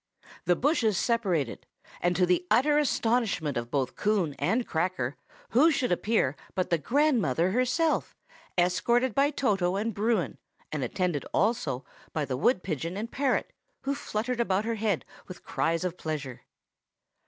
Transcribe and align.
The 0.45 0.55
bushes 0.55 0.97
separated, 0.97 1.67
and 2.01 2.15
to 2.15 2.25
the 2.25 2.47
utter 2.49 2.79
astonishment 2.79 3.55
of 3.55 3.69
both 3.69 3.95
Coon 3.95 4.33
and 4.39 4.65
Cracker, 4.65 5.15
who 5.49 5.69
should 5.69 5.91
appear 5.91 6.35
but 6.55 6.71
the 6.71 6.79
grandmother 6.79 7.51
herself, 7.51 8.17
escorted 8.57 9.13
by 9.13 9.29
Toto 9.29 9.75
and 9.75 9.93
Bruin, 9.93 10.39
and 10.71 10.83
attended 10.83 11.23
also 11.35 11.85
by 12.13 12.25
the 12.25 12.35
wood 12.35 12.63
pigeon 12.63 12.97
and 12.97 13.09
the 13.09 13.15
parrot, 13.15 13.53
who 13.81 13.93
fluttered 13.93 14.39
about 14.39 14.65
her 14.65 14.73
head 14.73 15.05
with 15.27 15.43
cries 15.43 15.83
of 15.83 15.99
pleasure. 15.99 16.41